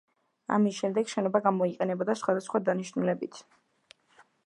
[0.55, 3.43] ამის შემდეგ შენობა გამოიყენებოდა სხვადასხვა დანიშნულებით.